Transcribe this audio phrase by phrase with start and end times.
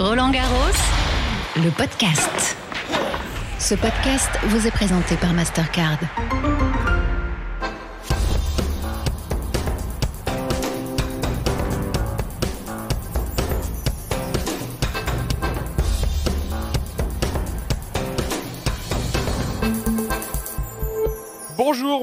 [0.00, 0.56] Roland Garros,
[1.56, 2.56] le podcast.
[3.58, 5.98] Ce podcast vous est présenté par Mastercard.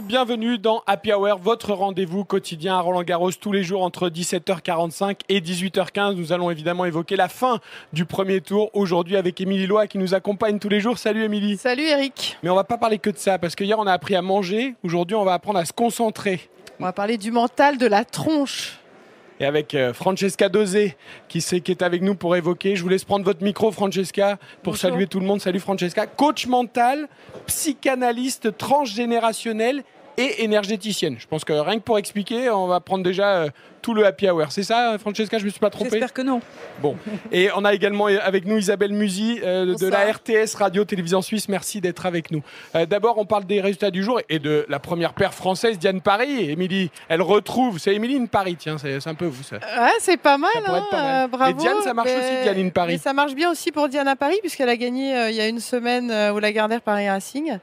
[0.07, 5.17] Bienvenue dans Happy Hour, votre rendez-vous quotidien à Roland Garros tous les jours entre 17h45
[5.27, 6.15] et 18h15.
[6.15, 7.59] Nous allons évidemment évoquer la fin
[7.91, 10.97] du premier tour aujourd'hui avec Émilie Loa qui nous accompagne tous les jours.
[10.97, 11.57] Salut Émilie.
[11.57, 12.37] Salut Eric.
[12.41, 14.21] Mais on va pas parler que de ça parce que hier on a appris à
[14.21, 16.39] manger, aujourd'hui on va apprendre à se concentrer.
[16.79, 18.79] On va parler du mental, de la tronche.
[19.41, 20.95] Et avec euh, Francesca Dosé
[21.27, 22.77] qui, qui est avec nous pour évoquer.
[22.77, 24.77] Je vous laisse prendre votre micro Francesca pour Bonjour.
[24.77, 25.41] saluer tout le monde.
[25.41, 26.07] Salut Francesca.
[26.07, 27.07] Coach mental,
[27.45, 29.83] psychanalyste transgénérationnel
[30.17, 31.15] et énergéticienne.
[31.19, 33.49] Je pense que rien que pour expliquer, on va prendre déjà euh,
[33.81, 34.51] tout le happy hour.
[34.51, 35.91] C'est ça, Francesca Je me suis pas trompé?
[35.91, 36.41] J'espère que non.
[36.81, 36.97] Bon.
[37.31, 41.47] Et on a également avec nous Isabelle Musy euh, de la RTS Radio Télévision Suisse.
[41.47, 42.41] Merci d'être avec nous.
[42.75, 46.01] Euh, D'abord, on parle des résultats du jour et de la première paire française, Diane
[46.01, 46.49] Paris.
[46.49, 47.77] Émilie, elle retrouve.
[47.79, 49.57] C'est Émilie Paris, tiens, c'est un peu vous ça.
[49.57, 50.49] Ouais, c'est pas mal.
[50.55, 51.23] Ça pourrait être pas hein, mal.
[51.25, 51.51] euh, bravo.
[51.51, 52.93] Et Diane, ça marche aussi, Diane in Paris.
[52.93, 55.41] Mais ça marche bien aussi pour Diane à Paris, puisqu'elle a gagné euh, il y
[55.41, 57.57] a une semaine euh, au Lagardère Paris Racing.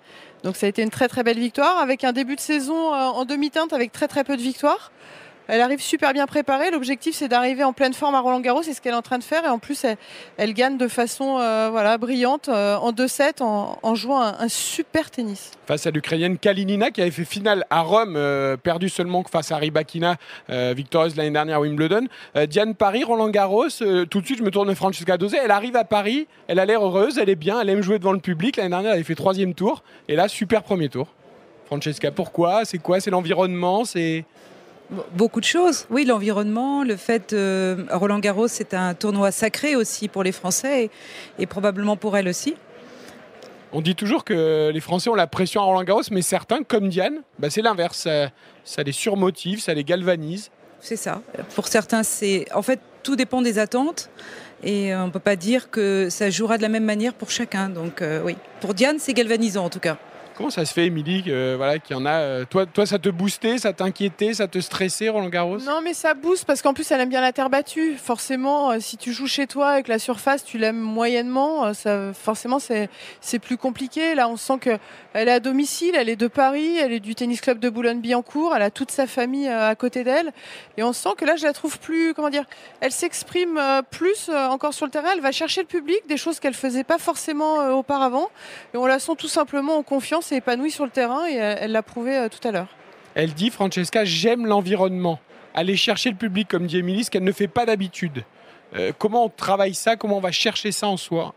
[0.45, 2.99] Donc ça a été une très très belle victoire, avec un début de saison euh,
[2.99, 4.93] en demi-teinte, avec très très peu de victoires.
[5.47, 6.71] Elle arrive super bien préparée.
[6.71, 8.63] L'objectif, c'est d'arriver en pleine forme à Roland Garros.
[8.63, 9.45] C'est ce qu'elle est en train de faire.
[9.45, 9.85] Et en plus,
[10.39, 15.51] elle, gagne de façon euh, voilà, brillante euh, en 2-7 en, jouant un, super tennis.
[15.67, 19.57] Face à l'Ukrainienne Kalinina qui avait fait finale à Rome, euh, perdu seulement face à
[19.57, 20.17] Rybakina,
[20.49, 22.07] victorieuse l'année dernière à Wimbledon.
[22.49, 25.39] Diane Paris, Roland Garros, tout de suite je me tourne vers Francesca Dosé.
[25.43, 28.13] Elle arrive à Paris, elle a l'air heureuse, elle est bien, elle aime jouer devant
[28.13, 28.57] le public.
[28.57, 31.09] L'année dernière elle avait fait troisième tour et là super premier tour.
[31.67, 32.65] Francesca, pourquoi?
[32.65, 33.01] C'est quoi?
[33.01, 33.85] C'est l'environnement?
[33.85, 34.25] C'est
[35.13, 35.87] Beaucoup de choses.
[35.91, 37.33] Oui, l'environnement, le fait.
[37.33, 40.91] euh, Roland Garros, c'est un tournoi sacré aussi pour les Français et,
[41.43, 42.55] et probablement pour elle aussi.
[43.73, 46.89] On dit toujours que les Français ont la pression à Roland Garros, mais certains, comme
[46.89, 47.99] Diane, bah, c'est l'inverse.
[47.99, 48.29] Ça,
[48.63, 50.51] ça les surmotive, ça les galvanise.
[50.81, 51.23] C'est ça.
[51.55, 52.47] Pour certains, c'est.
[52.55, 54.11] En fait, tout dépend des attentes.
[54.63, 57.31] Et euh, on ne peut pas dire que ça jouera de la même manière pour
[57.31, 57.69] chacun.
[57.69, 58.37] Donc, euh, oui.
[58.61, 59.99] Pour Diane, c'est galvanisant en tout cas.
[60.37, 63.09] Comment ça se fait, Émilie, que, voilà, qu'il y en a euh, toi, ça te
[63.09, 65.59] boostait, ça t'inquiétait, ça te stressait, Roland Garros?
[65.59, 67.97] Non, mais ça booste parce qu'en plus, elle aime bien la terre battue.
[67.97, 71.73] Forcément, euh, si tu joues chez toi avec la surface, tu l'aimes moyennement.
[71.87, 74.15] euh, forcément, c'est plus compliqué.
[74.15, 74.79] Là, on sent que
[75.13, 78.53] elle est à domicile, elle est de Paris, elle est du tennis club de Boulogne-Billancourt,
[78.57, 80.33] elle a toute sa famille euh, à côté d'elle.
[80.77, 82.45] Et on sent que là, je la trouve plus, comment dire,
[82.81, 85.11] elle s'exprime euh, plus euh, encore sur le terrain.
[85.15, 88.29] Elle va chercher le public, des choses qu'elle faisait pas forcément euh, auparavant.
[88.75, 91.27] Et on la sent tout simplement en confiance et épanouie sur le terrain.
[91.29, 92.69] Et elle elle l'a prouvé euh, tout à l'heure.
[93.15, 95.21] Elle dit, Francesca, j'aime l'environnement.
[95.55, 98.25] Aller chercher le public, comme dit Émilie, ce qu'elle ne fait pas d'habitude.
[98.75, 99.97] Euh, comment on travaille ça?
[99.97, 101.33] Comment on va chercher ça en soi?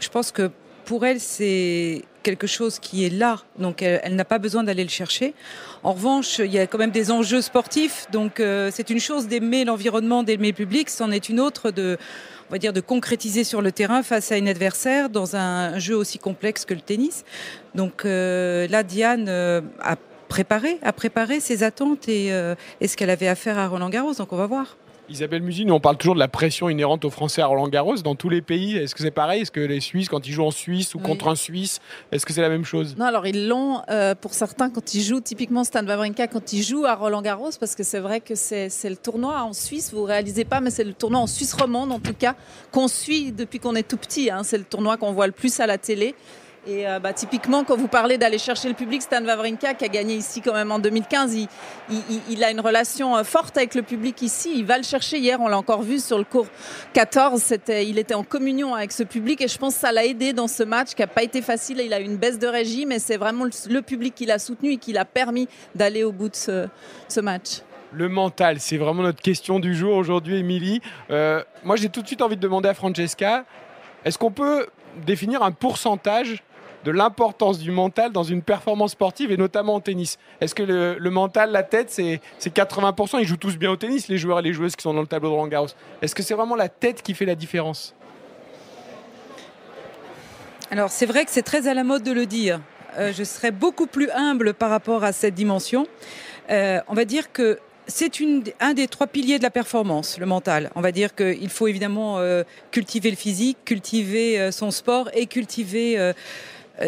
[0.00, 0.50] Je pense que
[0.84, 4.82] pour elle, c'est quelque chose qui est là, donc elle, elle n'a pas besoin d'aller
[4.82, 5.34] le chercher.
[5.82, 9.28] En revanche, il y a quand même des enjeux sportifs, donc euh, c'est une chose
[9.28, 11.96] d'aimer l'environnement, d'aimer le public, c'en est une autre de,
[12.50, 15.94] on va dire, de concrétiser sur le terrain face à une adversaire dans un jeu
[15.94, 17.24] aussi complexe que le tennis.
[17.76, 19.94] Donc euh, là, Diane euh, a
[20.28, 24.32] préparé, ses attentes et, euh, et ce qu'elle avait à faire à Roland Garros, donc
[24.32, 24.76] on va voir.
[25.10, 27.96] Isabelle Musi, nous on parle toujours de la pression inhérente aux Français à Roland Garros
[27.96, 28.76] dans tous les pays.
[28.76, 29.42] Est-ce que c'est pareil?
[29.42, 31.04] Est-ce que les Suisses, quand ils jouent en Suisse ou Oui.
[31.04, 31.80] contre un Suisse,
[32.12, 32.94] est-ce que c'est la même chose?
[32.96, 36.62] Non, alors ils l'ont euh, pour certains quand ils jouent, typiquement Stan Wawrinka quand il
[36.62, 40.04] joue à Roland Garros, parce que c'est vrai que c'est le tournoi en Suisse, vous
[40.04, 42.36] réalisez pas, mais c'est le tournoi en Suisse romande en tout cas,
[42.70, 44.30] qu'on suit depuis qu'on est tout petit.
[44.30, 44.42] hein.
[44.44, 46.14] C'est le tournoi qu'on voit le plus à la télé.
[46.66, 49.88] Et euh, bah, typiquement, quand vous parlez d'aller chercher le public, Stan Wawrinka, qui a
[49.88, 51.34] gagné ici quand même en 2015,
[52.28, 54.52] il, a une relation euh, forte avec le public ici.
[54.56, 55.18] Il va le chercher.
[55.18, 56.46] Hier, on l'a encore vu sur le cours
[56.92, 57.40] 14.
[57.40, 60.34] C'était, il était en communion avec ce public et je pense que ça l'a aidé
[60.34, 61.80] dans ce match qui n'a pas été facile.
[61.80, 64.72] Il a eu une baisse de régime mais c'est vraiment le, public qui l'a soutenu
[64.72, 66.68] et qui l'a permis d'aller au bout de ce,
[67.08, 67.62] ce match.
[67.92, 70.80] Le mental, c'est vraiment notre question du jour aujourd'hui, Émilie.
[71.10, 73.44] Euh, moi, j'ai tout de suite envie de demander à Francesca,
[74.04, 74.66] est-ce qu'on peut
[75.06, 76.42] définir un pourcentage
[76.84, 81.10] de l'importance du mental dans une performance sportive et notamment en tennis Est-ce que le,
[81.10, 84.42] mental, la tête, c'est c'est 80% Ils jouent tous bien au tennis, les joueurs et
[84.42, 85.68] les joueuses qui sont dans le tableau de Roland Garros.
[86.02, 87.94] Est-ce que c'est vraiment la tête qui fait la différence?
[90.70, 92.60] Alors c'est vrai que c'est très à la mode de le dire.
[92.98, 95.86] Euh, je serais beaucoup plus humble par rapport à cette dimension.
[96.50, 98.12] Euh, on va dire que c'est
[98.60, 100.70] un des trois piliers de la performance, le mental.
[100.76, 106.12] On va dire qu'il faut évidemment euh, cultiver le physique, cultiver son sport et cultiver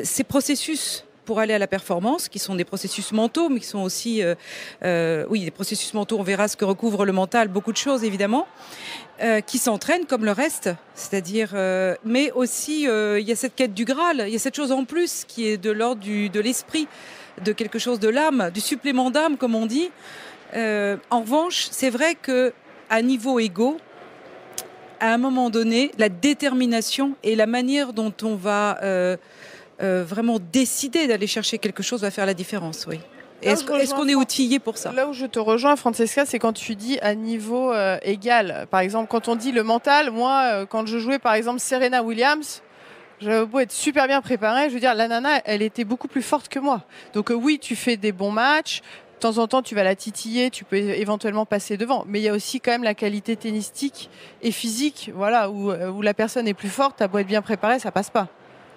[0.04, 3.82] ces processus pour aller à la performance, qui sont des processus mentaux, mais qui sont
[3.82, 4.34] aussi, euh,
[4.84, 6.18] euh, oui, des processus mentaux.
[6.18, 8.46] On verra ce que recouvre le mental, beaucoup de choses évidemment.
[9.22, 13.54] euh, qui s'entraîne comme le reste, c'est-à-dire, euh, mais aussi euh, il y a cette
[13.54, 16.40] quête du Graal, il y a cette chose en plus qui est de l'ordre de
[16.40, 16.88] l'esprit,
[17.44, 19.90] de quelque chose de l'âme, du supplément d'âme comme on dit.
[20.54, 22.52] en revanche, c'est vrai que
[22.90, 23.76] à niveau égaux,
[24.98, 28.80] à un moment donné, la détermination et la manière dont on va
[29.82, 33.00] vraiment décider d'aller chercher quelque chose va faire la différence, oui.
[33.42, 34.92] Est-ce qu'on est outillé pour ça?
[34.92, 38.66] Là où je te rejoins, Francesca, c'est quand tu dis à niveau euh, égal.
[38.70, 42.02] Par exemple, quand on dit le mental, moi, euh, quand je jouais par exemple Serena
[42.02, 42.62] Williams,
[43.20, 46.22] j'avais beau être super bien préparée, je veux dire, la nana, elle était beaucoup plus
[46.22, 46.82] forte que moi.
[47.14, 48.82] Donc euh, oui, tu fais des bons matchs.
[49.16, 52.04] De temps en temps, tu vas la titiller, tu peux éventuellement passer devant.
[52.08, 54.10] Mais il y a aussi quand même la qualité tennistique
[54.42, 57.78] et physique, voilà, où, où la personne est plus forte, t'as beau être bien préparé,
[57.78, 58.26] ça passe pas.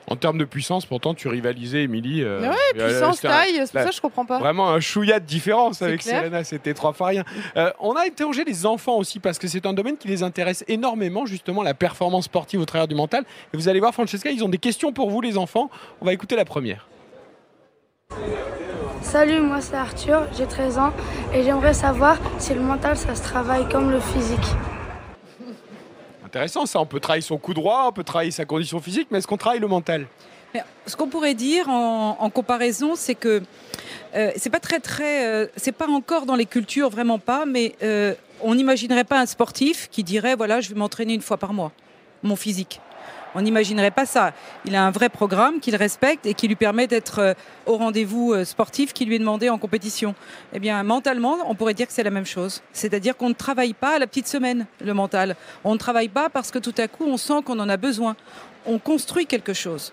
[0.07, 2.23] En termes de puissance, pourtant, tu rivalisais, Émilie.
[2.23, 4.39] Euh, ouais, puissance, taille, c'est pour ça que je comprends pas.
[4.39, 7.23] Vraiment un chouïa de différence avec Serena, c'était trois fois rien.
[7.57, 10.63] Euh, on a interrogé les enfants aussi parce que c'est un domaine qui les intéresse
[10.67, 13.23] énormément, justement, la performance sportive au travers du mental.
[13.53, 15.69] Et vous allez voir, Francesca, ils ont des questions pour vous, les enfants.
[16.01, 16.87] On va écouter la première.
[19.01, 20.91] Salut, moi c'est Arthur, j'ai 13 ans
[21.33, 24.55] et j'aimerais savoir si le mental ça se travaille comme le physique
[26.35, 26.81] intéressant ça.
[26.81, 29.37] On peut travailler son coup droit, on peut travailler sa condition physique, mais est-ce qu'on
[29.37, 30.05] travaille le mental?
[30.85, 33.41] Ce qu'on pourrait dire en, comparaison, c'est que
[34.15, 37.75] euh, c'est pas très très, euh, c'est pas encore dans les cultures vraiment pas, mais
[37.83, 41.53] euh, on n'imaginerait pas un sportif qui dirait voilà je vais m'entraîner une fois par
[41.53, 41.71] mois,
[42.23, 42.79] mon physique.
[43.35, 44.33] On n'imaginerait pas ça.
[44.63, 47.33] Il a un vrai programme qu'il respecte et qui lui permet d'être euh,
[47.65, 50.15] au rendez-vous euh, sportif qui lui est demandé en compétition.
[50.53, 52.61] Eh bien, mentalement, on pourrait dire que c'est la même chose.
[52.71, 55.35] C'est-à-dire qu'on ne travaille pas à la petite semaine, le mental.
[55.65, 58.15] On ne travaille pas parce que tout à coup, on sent qu'on en a besoin.
[58.65, 59.91] On construit quelque chose.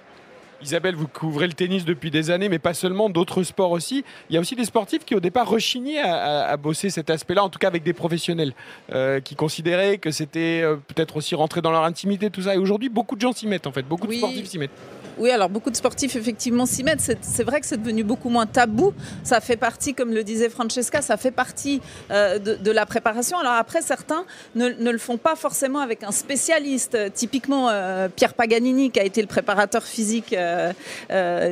[0.63, 4.05] Isabelle, vous couvrez le tennis depuis des années, mais pas seulement, d'autres sports aussi.
[4.31, 7.49] Il y a aussi des sportifs qui au départ rechignaient à, bosser cet aspect-là, en
[7.49, 8.55] tout cas avec des professionnels,
[8.93, 12.55] euh, qui considéraient que c'était euh, peut-être aussi rentrer dans leur intimité, tout ça.
[12.55, 14.71] Et aujourd'hui, beaucoup de gens s'y mettent, en fait, beaucoup de sportifs s'y mettent.
[15.19, 17.01] Oui, alors beaucoup de sportifs effectivement s'y mettent.
[17.21, 18.95] C'est vrai que c'est devenu beaucoup moins tabou.
[19.25, 21.81] Ça fait partie, comme le disait Francesca, ça fait partie
[22.11, 23.39] euh, de, la préparation.
[23.39, 24.25] Alors après, certains
[24.55, 26.97] ne, le font pas forcément avec un spécialiste.
[27.13, 30.73] Typiquement, euh, Pierre Paganini, qui a été le préparateur physique euh,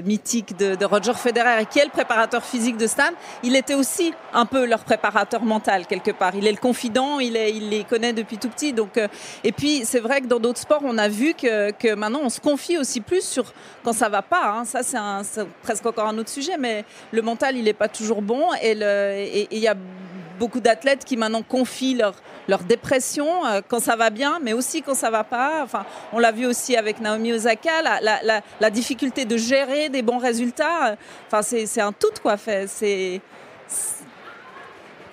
[0.03, 3.11] mythique de, Roger Federer et qui est le préparateur physique de Stan,
[3.43, 6.35] il était aussi un peu leur préparateur mental quelque part.
[6.35, 8.73] Il est le confident, il, les connaît depuis tout petit.
[8.73, 8.99] Donc,
[9.45, 12.31] et puis, c'est vrai que dans d'autres sports, on a vu que, que maintenant, on
[12.31, 13.50] se confie aussi plus sur
[13.83, 14.51] quand ça va pas.
[14.51, 14.65] Hein.
[14.65, 18.49] Ça, c'est presque encore un autre sujet, mais le mental, il n'est pas toujours bon.
[18.63, 19.75] Et il y a
[20.39, 22.15] beaucoup d'athlètes qui maintenant confient leur,
[22.67, 25.63] dépression euh, quand ça va bien, mais aussi quand ça va pas.
[25.63, 28.01] Enfin, on l'a vu aussi avec Naomi Osaka,
[28.61, 30.97] la, difficulté de gérer des bons résultats.
[31.27, 32.37] Enfin, c'est un tout, quoi.
[32.67, 33.21] C'est.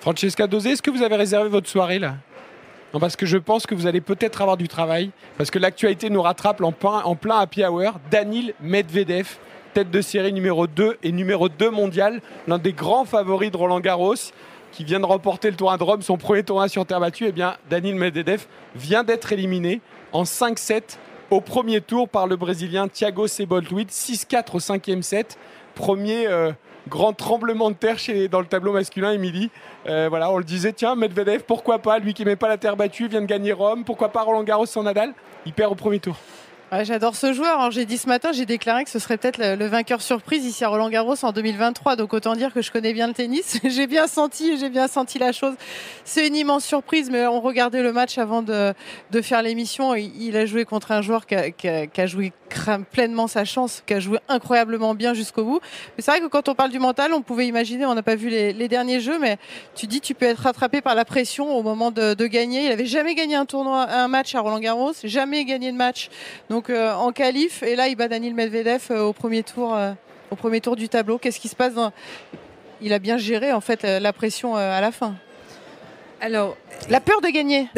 [0.00, 2.14] Francesca Dosé, est-ce que vous avez réservé votre soirée là?
[2.92, 6.22] Parce que je pense que vous allez peut-être avoir du travail, parce que l'actualité nous
[6.22, 7.94] rattrape en plein, happy hour.
[8.10, 9.36] Danil Medvedev,
[9.74, 13.80] tête de série numéro 2 et numéro 2 mondial, l'un des grands favoris de Roland
[13.80, 14.14] Garros,
[14.72, 17.26] qui vient de remporter le tournoi de Rome, son premier tournoi sur terre battue.
[17.28, 19.80] Eh bien, Danil Medvedev vient d'être éliminé
[20.12, 20.98] en 5-7
[21.30, 25.38] au premier tour par le Brésilien Thiago Seboltwid, 6-4 au cinquième set.
[25.74, 26.52] Premier euh,
[26.88, 29.50] grand tremblement de terre chez, dans le tableau masculin, Émilie.
[29.86, 32.76] Euh, voilà, on le disait, tiens, Medvedev, pourquoi pas, lui qui met pas la terre
[32.76, 35.14] battue, vient de gagner Rome, pourquoi pas Roland Garros sans Nadal?
[35.46, 36.16] Il perd au premier tour.
[36.70, 37.70] J'adore ce joueur.
[37.70, 40.68] J'ai dit ce matin, j'ai déclaré que ce serait peut-être le, vainqueur surprise ici à
[40.68, 41.96] Roland Garros en 2023.
[41.96, 43.58] Donc autant dire que je connais bien le tennis.
[43.64, 45.54] j'ai bien senti, j'ai bien senti la chose.
[46.04, 48.74] C'est une immense surprise, mais on regardait le match avant de,
[49.22, 49.94] faire l'émission.
[49.94, 52.32] Il, a joué contre un joueur qui a, joué
[52.92, 55.60] pleinement sa chance, qui a joué incroyablement bien jusqu'au bout.
[55.96, 58.14] Mais c'est vrai que quand on parle du mental, on pouvait imaginer, on n'a pas
[58.14, 59.38] vu les, derniers jeux, mais
[59.74, 62.66] tu dis tu peux être rattrapé par la pression au moment de, gagner.
[62.66, 66.10] Il avait jamais gagné un tournoi, un match à Roland Garros, jamais gagné de match.
[66.70, 69.92] Euh, en qualif, et là il bat Daniel Medvedev euh, au premier tour, euh,
[70.30, 71.18] au premier tour du tableau.
[71.18, 71.72] Qu'est-ce qui se passe
[72.80, 75.14] Il a bien géré en fait la pression à la fin.
[76.20, 76.56] Alors,
[76.90, 77.68] la peur de gagner.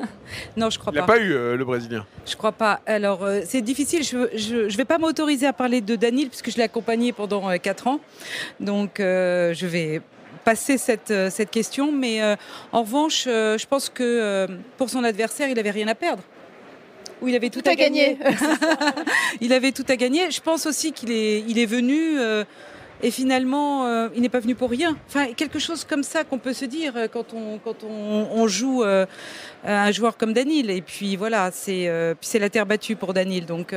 [0.56, 0.98] non, je crois pas.
[0.98, 2.04] Il n'a pas eu le Brésilien.
[2.26, 2.80] Je crois pas.
[2.86, 4.02] Alors, c'est difficile.
[4.02, 7.86] Je ne vais pas m'autoriser à parler de Daniel puisque je l'ai accompagné pendant 4
[7.86, 8.00] ans.
[8.58, 10.02] Donc, je vais
[10.44, 11.92] passer cette, cette question.
[11.92, 12.20] Mais
[12.72, 16.24] en revanche, je pense que pour son adversaire, il n'avait rien à perdre
[17.22, 18.18] où il avait tout, à, gagner.
[19.40, 20.30] il avait tout à gagner.
[20.30, 22.18] Je pense aussi qu'il est, il est venu.
[22.18, 22.44] Euh,
[23.02, 24.96] et finalement, euh, il n'est pas venu pour rien.
[25.08, 28.84] Enfin, quelque chose comme ça qu'on peut se dire euh, quand on, quand on, joue
[29.64, 30.70] un joueur comme Danil.
[30.70, 31.90] Et puis voilà, c'est
[32.20, 33.46] c'est la terre battue pour Danil.
[33.46, 33.74] Donc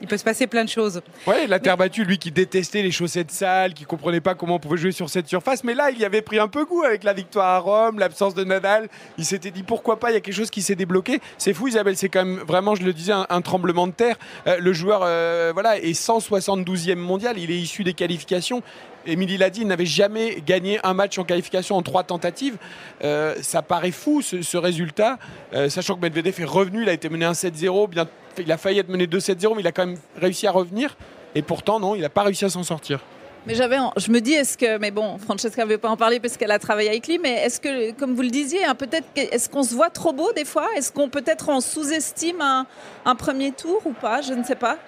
[0.00, 1.00] Il peut se passer plein de choses.
[1.26, 4.58] Ouais, la terre battue, lui qui détestait les chaussettes sales, qui comprenait pas comment on
[4.58, 7.04] pouvait jouer sur cette surface, mais là, il y avait pris un peu goût avec
[7.04, 8.88] la victoire à Rome, l'absence de Nadal.
[9.18, 11.20] Il s'était dit pourquoi pas, il y a quelque chose qui s'est débloqué.
[11.38, 14.16] C'est fou, Isabelle, c'est quand même vraiment, je le disais, un, tremblement de terre.
[14.46, 17.38] Euh, le joueur, euh, voilà, est 172e mondial.
[17.38, 18.62] Il est issu des qualifications.
[19.06, 22.56] Émilie l'a dit, il n'avait jamais gagné un match en qualification en trois tentatives.
[23.04, 25.18] Euh, ça paraît fou ce, résultat,
[25.54, 28.78] euh, sachant que Medvedev est revenu, il a été mené 1-7-0, bien, il a failli
[28.78, 30.96] être mené 2-7-0, mais il a quand même réussi à revenir.
[31.34, 33.00] Et pourtant, non, il n'a pas réussi à s'en sortir.
[33.44, 36.20] Mais j'avais, je me dis, est-ce que, mais bon, Francesca ne veut pas en parler
[36.20, 39.06] parce qu'elle a travaillé avec lui, mais est-ce que, comme vous le disiez, hein, peut-être,
[39.16, 40.68] est-ce qu'on se voit trop beau des fois?
[40.76, 44.20] Est-ce qu'on peut-être on sous-estime un, premier tour ou pas?
[44.20, 44.78] Je ne sais pas.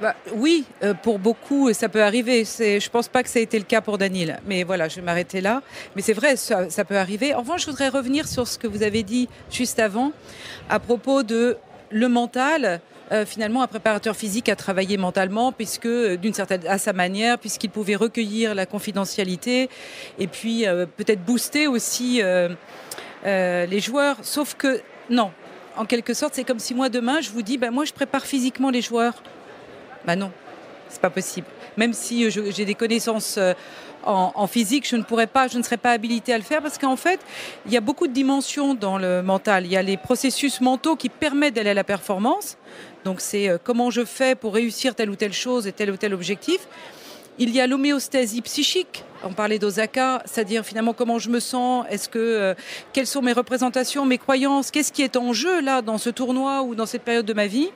[0.00, 2.44] Bah, oui, euh, pour beaucoup, ça peut arriver.
[2.44, 4.40] Je ne pense pas que ça ait été le cas pour Daniel.
[4.46, 5.62] Mais voilà, je vais m'arrêter là.
[5.94, 7.34] Mais c'est vrai, ça, peut arriver.
[7.34, 10.12] En revanche, je voudrais revenir sur ce que vous avez dit juste avant
[10.70, 11.58] à propos de
[11.90, 12.80] le mental.
[13.12, 17.38] Euh, finalement, un préparateur physique a travaillé mentalement, puisque euh, d'une certaine à sa manière,
[17.38, 19.68] puisqu'il pouvait recueillir la confidentialité
[20.18, 20.64] et puis
[20.96, 22.22] peut-être booster aussi
[23.24, 24.16] les joueurs.
[24.22, 24.80] Sauf que
[25.10, 25.30] non,
[25.76, 28.24] en quelque sorte, c'est comme si moi demain je vous dis, ben moi je prépare
[28.24, 29.22] physiquement les joueurs.
[30.06, 30.30] Bah non,
[30.88, 31.46] c'est pas possible.
[31.76, 33.54] Même si j'ai des connaissances euh,
[34.02, 36.78] en, physique, je ne pourrais pas, je ne serais pas habilitée à le faire parce
[36.78, 37.20] qu'en fait,
[37.66, 39.66] il y a beaucoup de dimensions dans le mental.
[39.66, 42.56] Il y a les processus mentaux qui permettent d'aller à la performance.
[43.04, 45.96] Donc c'est euh, comment je fais pour réussir telle ou telle chose et tel ou
[45.96, 46.66] tel objectif.
[47.38, 49.04] Il y a l'homéostasie psychique.
[49.22, 52.54] On parlait d'Osaka, c'est-à-dire finalement comment je me sens, est-ce que euh,
[52.94, 56.62] quelles sont mes représentations, mes croyances, qu'est-ce qui est en jeu là dans ce tournoi
[56.62, 57.68] ou dans cette période de ma vie.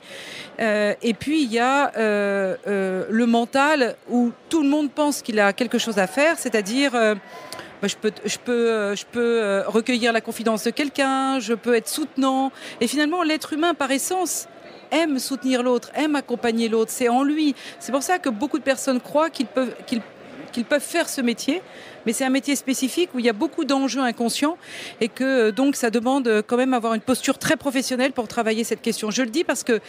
[0.59, 5.39] Euh, et puis il y a euh, le mental où tout le monde pense qu'il
[5.39, 10.21] a quelque chose à faire, c'est-à-dire bah, je peux, je peux, je peux recueillir la
[10.21, 12.51] confidence de quelqu'un, je peux être soutenant.
[12.81, 14.47] Et finalement, l'être humain, par essence,
[14.95, 16.91] aime soutenir l'autre, aime accompagner l'autre.
[16.91, 17.55] C'est en lui.
[17.79, 21.61] C'est pour ça que beaucoup de personnes croient qu'ils peuvent, qu'ils peuvent faire ce métier,
[22.05, 24.57] mais c'est un métier spécifique où il y a beaucoup d'enjeux inconscients
[25.01, 28.81] et que donc ça demande quand même avoir une posture très professionnelle pour travailler cette
[28.81, 29.11] question.
[29.11, 29.81] Je le dis parce que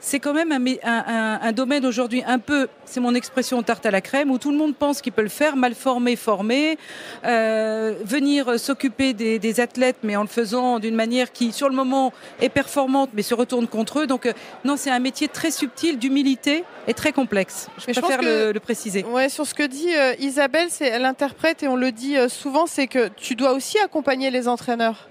[0.00, 0.52] c'est quand même
[0.84, 4.56] un, domaine aujourd'hui un peu, c'est mon expression tarte à la crème, où tout le
[4.56, 6.78] monde pense qu'il peut le faire, mal formé, formé,
[7.24, 12.12] euh, venir s'occuper des, athlètes, mais en le faisant d'une manière qui, sur le moment,
[12.40, 14.06] est performante, mais se retourne contre eux.
[14.06, 14.32] Donc, euh,
[14.64, 17.68] non, c'est un métier très subtil d'humilité et très complexe.
[17.78, 19.04] Je préfère le, le, préciser.
[19.04, 22.66] Ouais, sur ce que dit euh, Isabelle, c'est, elle interprète et on le dit souvent,
[22.66, 25.08] c'est que tu dois aussi accompagner les entraîneurs.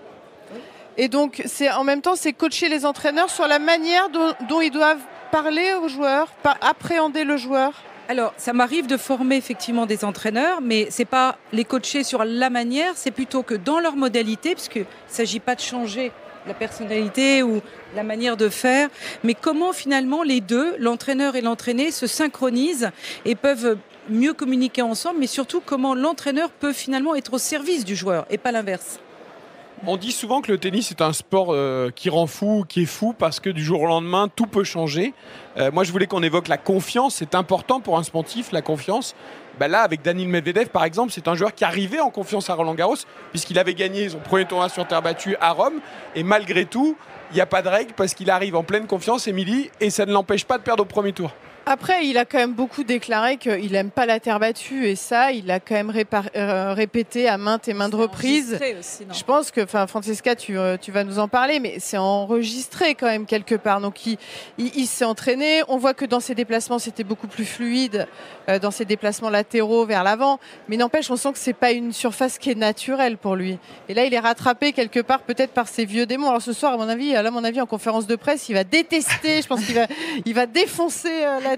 [0.97, 4.71] Et donc, c'est en même temps, c'est coacher les entraîneurs sur la manière dont, ils
[4.71, 5.01] doivent
[5.31, 6.27] parler aux joueurs,
[6.61, 7.73] appréhender le joueur.
[8.09, 12.49] Alors, ça m'arrive de former effectivement des entraîneurs, mais c'est pas les coacher sur la
[12.49, 16.11] manière, c'est plutôt que dans leur modalité, parce ne s'agit pas de changer
[16.47, 17.61] la personnalité ou
[17.95, 18.89] la manière de faire,
[19.23, 22.89] mais comment finalement les deux, l'entraîneur et l'entraîné, se synchronisent
[23.25, 23.77] et peuvent
[24.09, 28.37] mieux communiquer ensemble, mais surtout comment l'entraîneur peut finalement être au service du joueur et
[28.37, 28.99] pas l'inverse.
[29.85, 32.87] On dit souvent que le tennis est un sport euh, qui rend fou, qui est
[32.87, 35.13] fou, parce que du jour au lendemain, tout peut changer.
[35.57, 37.15] Euh, moi, je voulais qu'on évoque la confiance.
[37.15, 39.15] C'est important pour un sportif, la confiance.
[39.59, 42.55] Bah là, avec Daniel Medvedev, par exemple, c'est un joueur qui arrivait en confiance à
[42.55, 42.95] Roland Garros,
[43.29, 45.79] puisqu'il avait gagné son premier tournoi sur terre battue à Rome.
[46.15, 46.97] Et malgré tout,
[47.31, 50.07] il n'y a pas de règle parce qu'il arrive en pleine confiance, Émilie, et ça
[50.07, 51.31] ne l'empêche pas de perdre au premier tour.
[51.69, 55.33] Après, il a quand même beaucoup déclaré qu'il n'aime pas la terre battue et ça,
[55.33, 55.91] il l'a quand même
[56.37, 58.57] euh, répété à maintes et maintes reprises.
[59.11, 63.07] Je pense que, enfin, Francesca, euh, tu, vas nous en parler, mais c'est enregistré quand
[63.07, 63.81] même quelque part.
[63.81, 65.61] Donc, il, s'est entraîné.
[65.67, 68.07] On voit que dans ses déplacements, c'était beaucoup plus fluide
[68.47, 70.39] euh, dans ses déplacements latéraux vers l'avant.
[70.69, 73.57] Mais n'empêche, on sent que c'est pas une surface qui est naturelle pour lui.
[73.89, 76.29] Et là, il est rattrapé quelque part, peut-être par ses vieux démons.
[76.29, 78.53] Alors ce soir, à mon avis, là, à mon avis, en conférence de presse, il
[78.53, 79.41] va détester.
[79.41, 79.87] je pense qu'il va,
[80.25, 81.11] il va défoncer
[81.43, 81.56] la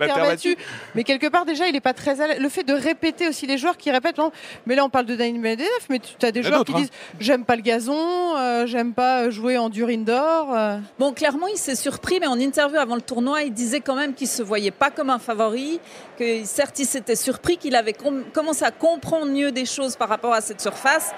[0.96, 3.58] mais quelque part, déjà, il n'est pas très à Le fait de répéter aussi les
[3.58, 4.20] joueurs qui répètent,
[4.66, 7.18] mais là, on parle de Daniel Medvedev, mais tu as des joueurs qui disent hein.
[7.20, 10.56] J'aime pas le gazon, euh, j'aime pas jouer en dur indoor.
[10.56, 10.78] Euh.
[10.98, 14.14] Bon, clairement, il s'est surpris, mais en interview avant le tournoi, il disait quand même
[14.14, 15.80] qu'il se voyait pas comme un favori,
[16.18, 17.96] que certes, il s'était surpris, qu'il avait
[18.34, 21.12] commencé à comprendre mieux des choses par rapport à cette surface,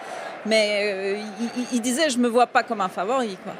[0.45, 1.23] mais euh,
[1.71, 3.37] il, disait Je me vois pas comme un favori.
[3.43, 3.53] Quoi.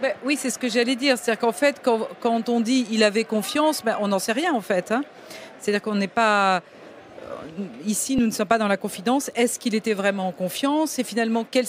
[0.00, 1.18] Ben oui, c'est ce que j'allais dire.
[1.18, 4.60] C'est-à-dire qu'en fait, quand, on dit il avait confiance, ben, on n'en sait rien en
[4.60, 4.92] fait.
[4.92, 5.02] Hein.
[5.58, 6.62] C'est-à-dire qu'on n'est pas.
[7.86, 9.30] Ici, nous ne sommes pas dans la confidence.
[9.34, 10.98] Est-ce qu'il était vraiment en confiance?
[10.98, 11.66] Et finalement, quelles,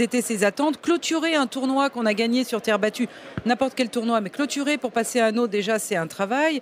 [0.00, 0.80] étaient ses attentes?
[0.80, 3.08] Clôturer un tournoi qu'on a gagné sur terre battue,
[3.44, 6.60] n'importe quel tournoi, mais clôturer pour passer à un autre, déjà, c'est un travail.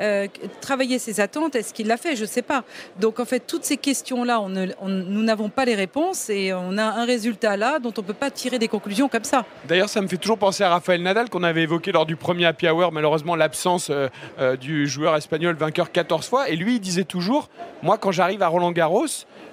[0.00, 0.26] Euh,
[0.60, 2.16] travailler ses attentes, est-ce qu'il l'a fait?
[2.16, 2.64] Je ne sais pas.
[2.98, 4.48] Donc, en fait, toutes ces questions-là, on
[4.88, 8.14] nous n'avons pas les réponses et on a un résultat là dont on ne peut
[8.14, 9.44] pas tirer des conclusions comme ça.
[9.66, 12.46] D'ailleurs, ça me fait toujours penser à Raphaël Nadal qu'on avait évoqué lors du premier
[12.46, 14.08] Happy Hour, malheureusement, l'absence euh,
[14.38, 16.48] euh, du joueur espagnol vainqueur 14 fois.
[16.48, 17.48] Et lui, il disait toujours
[17.82, 19.06] Moi, quand j'arrive à Roland Garros,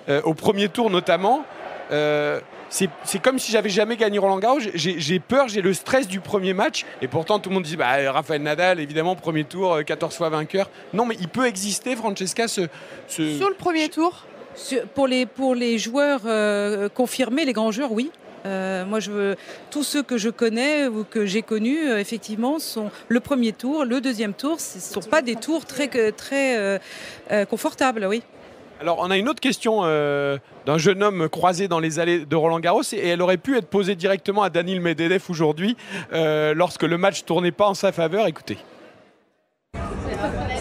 [0.09, 1.45] euh, au premier tour notamment,
[1.91, 2.39] euh,
[2.69, 4.59] c'est comme si j'avais jamais gagné Roland Garros.
[4.73, 6.85] J'ai peur, j'ai le stress du premier match.
[7.01, 10.69] Et pourtant, tout le monde dit bah, Raphaël Nadal, évidemment, premier tour, 14 fois vainqueur.
[10.93, 12.67] Non, mais il peut exister, Francesca, ce.
[13.07, 14.25] Sur le premier tour
[14.93, 16.21] pour, les, pour les joueurs
[16.93, 18.11] confirmés, les grands joueurs, oui.
[18.45, 19.35] Moi, je veux,
[19.71, 24.01] tous ceux que je connais ou que j'ai connus, effectivement, sont le premier tour, le
[24.01, 24.59] deuxième tour.
[24.59, 26.79] Ce ne sont pas des tours très, très
[27.49, 28.23] confortables, oui.
[28.81, 32.35] Alors, on a une autre question euh, d'un jeune homme croisé dans les allées de
[32.35, 35.77] Roland Garros et elle aurait pu être posée directement à Daniel Medvedev aujourd'hui
[36.11, 38.27] euh, lorsque le match tournait pas en sa faveur.
[38.27, 38.57] Écoutez.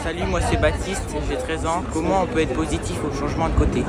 [0.02, 1.84] Salut, moi c'est Baptiste, j'ai 13 ans.
[1.92, 3.82] Comment on peut être positif au changement de côté?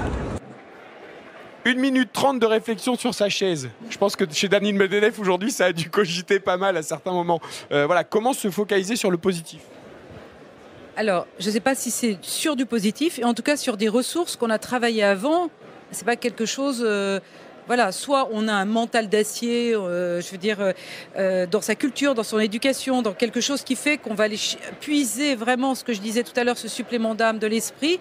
[1.66, 3.72] Une minute trente de réflexion sur sa chaise.
[3.90, 7.12] Je pense que chez Daniel Medvedev aujourd'hui, ça a dû cogiter pas mal à certains
[7.12, 7.42] moments.
[7.72, 9.62] Euh, voilà, comment se focaliser sur le positif
[10.98, 13.76] alors, je ne sais pas si c'est sur du positif, et en tout cas sur
[13.76, 15.50] des ressources qu'on a travaillées avant.
[15.92, 16.82] C'est pas quelque chose.
[16.88, 17.20] Euh,
[17.68, 20.72] voilà, soit on a un mental d'acier, euh, je veux dire,
[21.52, 24.40] dans sa culture, dans son éducation, dans quelque chose qui fait qu'on va aller
[24.80, 28.00] puiser vraiment ce que je disais tout à l'heure, ce supplément d'âme de l'esprit.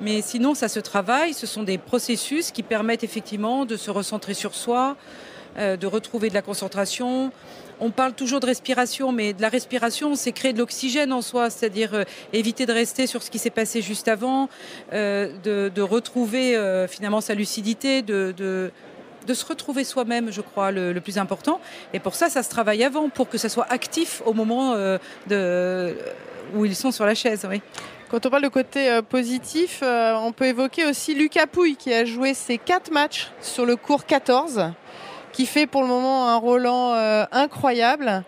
[0.00, 1.34] Mais sinon, ça se travaille.
[1.34, 4.96] Ce sont des processus qui permettent effectivement de se recentrer sur soi,
[5.56, 7.30] de retrouver de la concentration,
[7.80, 11.50] on parle toujours de respiration, mais de la respiration, c'est créer de l'oxygène en soi,
[11.50, 14.48] c'est-à-dire euh, éviter de rester sur ce qui s'est passé juste avant,
[14.92, 18.70] euh, de, retrouver euh, finalement sa lucidité, de,
[19.26, 21.60] se retrouver soi-même, je crois, le, plus important.
[21.92, 24.74] Et pour ça, ça se travaille avant, pour que ça soit actif au moment
[26.54, 27.46] où ils sont sur la chaise.
[27.50, 27.60] Oui.
[28.10, 32.34] Quand on parle de côté positif, on peut évoquer aussi Lucas Pouille qui a joué
[32.34, 34.72] ses quatre matchs sur le cours 14
[35.34, 38.22] qui fait pour le moment un Roland euh, incroyable.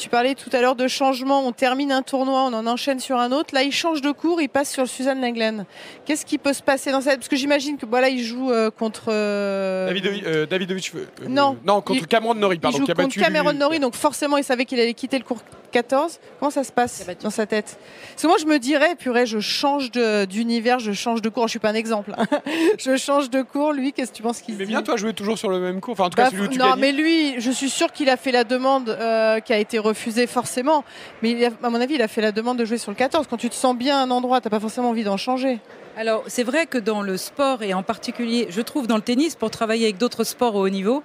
[0.00, 1.46] Tu parlais tout à l'heure de changement.
[1.46, 3.54] On termine un tournoi, on en enchaîne sur un autre.
[3.54, 5.66] Là, il change de cours, il passe sur Suzanne Lenglen.
[6.06, 8.70] Qu'est-ce qui peut se passer dans cette Parce que j'imagine que voilà, il joue euh,
[8.70, 9.08] contre.
[9.08, 10.46] Euh...
[10.46, 10.92] Davidovich.
[11.28, 11.58] non.
[11.66, 12.78] non, contre Cameron Norrie, pardon.
[12.78, 16.18] Il joue contre Cameron Norrie, donc forcément, il savait qu'il allait quitter le cours 14.
[16.38, 17.78] Comment ça se passe dans sa tête?
[18.10, 21.46] Parce que moi, je me dirais, purée, je change d'univers, je change de cours.
[21.46, 22.14] Je suis pas un exemple.
[22.16, 22.26] Hein.
[22.78, 23.72] je change de cours.
[23.72, 25.92] Lui, qu'est-ce que tu penses qu'il Mais bien, toi, jouer toujours sur le même cours.
[25.92, 28.44] Enfin, en tout cas, bah, Non, mais lui, je suis sûr qu'il a fait la
[28.44, 30.84] demande euh, qui a été refusée forcément.
[31.22, 33.26] Mais à mon avis, il a fait la demande de jouer sur le 14.
[33.28, 35.58] Quand tu te sens bien à un endroit, tu n'as pas forcément envie d'en changer.
[35.96, 39.34] Alors, c'est vrai que dans le sport, et en particulier, je trouve dans le tennis,
[39.34, 41.02] pour travailler avec d'autres sports au haut niveau,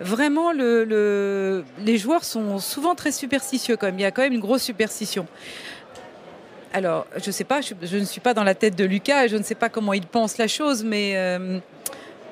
[0.00, 3.98] vraiment, le, les joueurs sont souvent très superstitieux quand même.
[3.98, 5.26] Il y a quand même une grosse superstition.
[6.72, 9.36] Alors, je ne sais pas, je, ne suis pas dans la tête de Lucas je
[9.36, 11.58] ne sais pas comment il pense la chose, mais euh,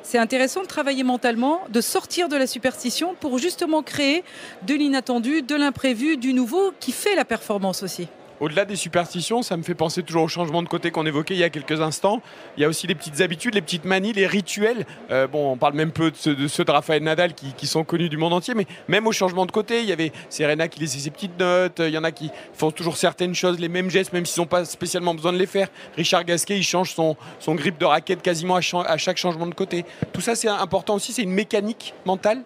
[0.06, 4.22] c'est intéressant de travailler mentalement, de sortir de la superstition pour justement créer
[4.64, 8.06] de l'inattendu, de l'imprévu, du nouveau qui fait la performance aussi.
[8.40, 11.40] Au-delà des superstitions, ça me fait penser toujours au changement de côté qu'on évoquait il
[11.40, 12.20] y a quelques instants.
[12.56, 14.84] Il y a aussi les petites habitudes, les petites manies, les rituels.
[15.10, 16.16] Euh, bon, on parle même peu de
[16.48, 19.50] ceux de, Raphaël Nadal qui, sont connus du monde entier, mais même au changement de
[19.50, 22.30] côté, il y avait Serena qui laissait ses petites notes, il y en a qui
[22.52, 25.46] font toujours certaines choses, les mêmes gestes, même s'ils n'ont pas spécialement besoin de les
[25.46, 25.68] faire.
[25.96, 29.84] Richard Gasquet, il change son, son grip de raquette quasiment à chaque changement de côté.
[30.12, 32.42] Tout ça, c'est important aussi, c'est une mécanique mentale.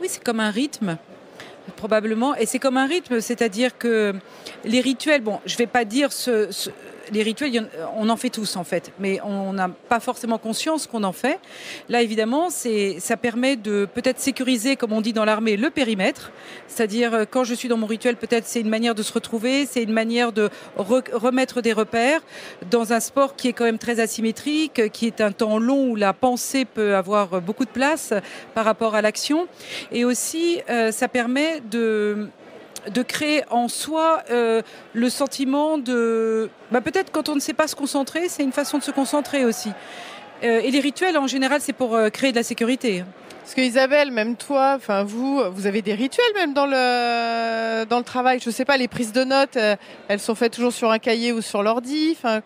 [0.00, 0.98] Oui, c'est comme un rythme
[1.76, 2.34] probablement.
[2.36, 4.14] Et c'est comme un rythme, c'est-à-dire que
[4.64, 6.50] les rituels, bon, je ne vais pas dire ce,
[7.10, 11.04] les rituels, on en fait tous en fait, mais on n'a pas forcément conscience qu'on
[11.04, 11.38] en fait.
[11.88, 16.32] Là, évidemment, ça permet de peut-être sécuriser, comme on dit dans l'armée, le périmètre.
[16.66, 19.66] C'est-à-dire, euh, quand je suis dans mon rituel, peut-être c'est une manière de se retrouver,
[19.66, 22.20] c'est une manière de remettre des repères
[22.70, 25.96] dans un sport qui est quand même très asymétrique, qui est un temps long où
[25.96, 28.12] la pensée peut avoir beaucoup de place
[28.54, 29.46] par rapport à l'action.
[29.92, 32.28] Et aussi, euh, ça permet de
[32.88, 34.62] de créer en soi euh,
[34.92, 36.50] le sentiment de...
[36.70, 39.44] Bah, peut-être quand on ne sait pas se concentrer, c'est une façon de se concentrer
[39.44, 39.70] aussi.
[40.42, 43.04] Euh, et les rituels, en général, c'est pour euh, créer de la sécurité.
[43.40, 47.98] Parce que Isabelle, même toi, enfin vous, vous avez des rituels même dans le dans
[47.98, 48.38] le travail.
[48.38, 49.58] Je sais pas, les prises de notes,
[50.06, 52.16] elles sont faites toujours sur un cahier ou sur l'ordi.
[52.16, 52.42] Enfin,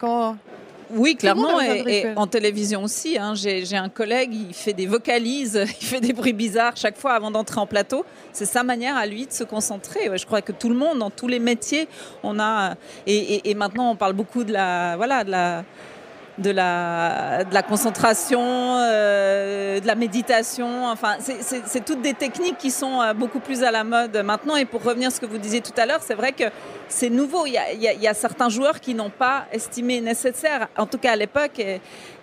[0.95, 3.19] oui, clairement, et, en télévision aussi.
[3.19, 3.35] Hein.
[3.35, 7.31] J'ai un collègue, il fait des vocalises, il fait des bruits bizarres chaque fois avant
[7.31, 8.05] d'entrer en plateau.
[8.33, 10.11] C'est sa manière à lui de se concentrer.
[10.17, 11.89] Je crois que tout le monde, dans tous les métiers,
[12.23, 12.75] on a.
[13.07, 15.65] Et, maintenant, on parle beaucoup de la, voilà, de la
[16.39, 20.87] de la, de la concentration, euh, de la méditation.
[20.87, 24.57] Enfin, c'est toutes des techniques qui sont euh, beaucoup plus à la mode maintenant.
[24.57, 26.45] Et pour revenir à ce que vous disiez tout à l'heure, c'est vrai que
[26.89, 27.47] c'est nouveau.
[27.47, 30.99] Il y, a, il y, a, certains joueurs qui n'ont pas estimé nécessaire, en tout
[30.99, 31.63] cas à l'époque,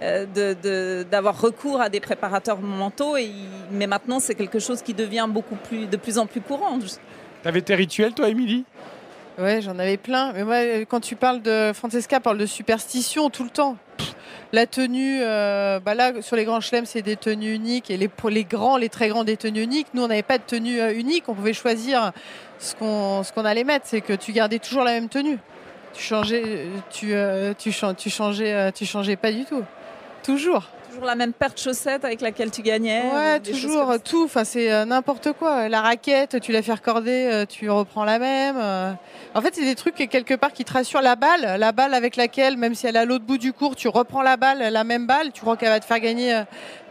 [0.02, 3.18] euh, d'avoir recours à des préparateurs mentaux.
[3.18, 3.32] Et,
[3.72, 6.78] mais maintenant, c'est quelque chose qui devient beaucoup plus, de plus en plus courant.
[6.80, 8.66] Tu avais tes rituels, toi, Émilie?
[9.42, 10.34] Ouais, j'en avais plein.
[10.34, 13.76] Mais moi, quand tu parles de Francesca, parle de superstition tout le temps.
[14.54, 17.90] La tenue, euh, bah là, sur les grands chelems, c'est des tenues uniques.
[17.90, 19.88] Et les, pour les grands, les très grands, des tenues uniques.
[19.96, 21.24] Nous, on n'avait pas de tenue euh, unique.
[21.28, 22.12] On pouvait choisir
[22.60, 23.88] ce qu'on allait mettre.
[23.88, 25.40] C'est que tu gardais toujours la même tenue.
[25.94, 28.10] Tu changeais, tu, euh, tu, tu,
[28.76, 29.64] tu changeais pas du tout.
[30.24, 34.26] Toujours toujours la même paire de chaussettes avec laquelle tu gagnais Ouais, toujours tout.
[34.26, 35.70] Enfin, c'est euh, n'importe quoi.
[35.70, 38.58] La raquette, tu la fais recorder, euh, tu reprends la même.
[38.60, 38.92] Euh.
[39.34, 41.02] En fait, c'est des trucs quelque part qui te rassurent.
[41.02, 43.76] La balle, la balle avec laquelle, même si elle est à l'autre bout du cours,
[43.76, 46.44] tu reprends la balle, la même balle, tu crois qu'elle va te faire gagner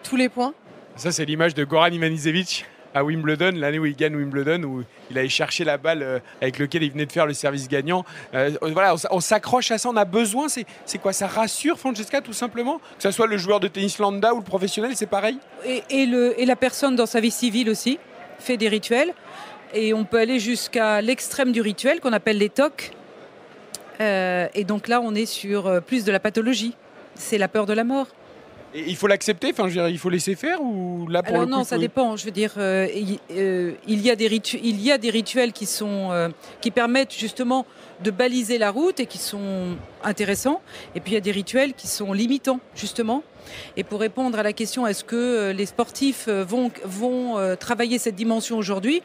[0.02, 0.54] tous les points.
[0.96, 5.18] Ça, c'est l'image de Goran Ivanisevic à Wimbledon, l'année où il gagne Wimbledon, où il
[5.18, 8.04] allait chercher la balle euh, avec laquelle il venait de faire le service gagnant.
[8.34, 10.46] Euh, voilà, on, s'accroche à ça, on a besoin.
[10.48, 11.12] C'est quoi?
[11.12, 12.78] Ça rassure Francesca, tout simplement?
[12.78, 15.38] Que ce soit le joueur de tennis lambda ou le professionnel, c'est pareil?
[15.64, 16.06] Et
[16.44, 17.98] la personne dans sa vie civile aussi
[18.38, 19.12] fait des rituels.
[19.72, 22.92] Et on peut aller jusqu'à l'extrême du rituel qu'on appelle les tocs.
[24.00, 26.74] Euh, et donc là, on est sur plus de la pathologie.
[27.14, 28.08] C'est la peur de la mort
[28.74, 32.16] il faut l'accepter, enfin, il faut laisser faire ou là pour Alors non, ça dépend.
[32.16, 32.86] Je veux dire, euh,
[33.32, 36.28] euh, il, y a des rituels, il y a des rituels qui sont euh,
[36.60, 37.66] qui permettent justement
[38.02, 40.60] de baliser la route et qui sont intéressants.
[40.94, 43.24] Et puis il y a des rituels qui sont limitants justement.
[43.76, 48.56] Et pour répondre à la question, est-ce que les sportifs vont vont travailler cette dimension
[48.58, 49.02] aujourd'hui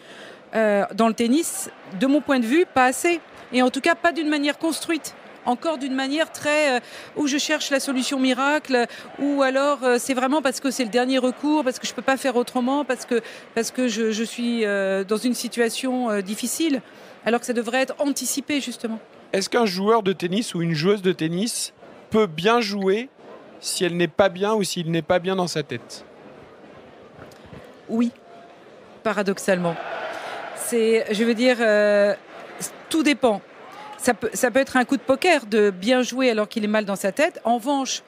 [0.53, 3.19] dans le tennis De mon point de vue, pas assez.
[3.53, 6.79] Et en tout cas, pas d'une manière construite encore d'une manière très euh,
[7.15, 8.85] où je cherche la solution miracle,
[9.19, 11.95] ou alors euh, c'est vraiment parce que c'est le dernier recours, parce que je ne
[11.95, 13.21] peux pas faire autrement, parce que,
[13.53, 16.81] parce que je, suis euh, dans une situation difficile,
[17.25, 18.99] alors que ça devrait être anticipé justement.
[19.33, 21.73] Est-ce qu'un joueur de tennis ou une joueuse de tennis
[22.09, 23.09] peut bien jouer
[23.59, 26.05] si elle n'est pas bien ou s'il n'est pas bien dans sa tête?
[27.89, 28.11] Oui,
[29.03, 29.75] paradoxalement.
[30.55, 31.57] C'est, je veux dire,
[32.89, 33.41] tout dépend
[33.97, 34.29] ça peut,
[34.59, 37.39] être un coup de poker de bien jouer alors qu'il est mal dans sa tête.
[37.43, 38.03] En revanche,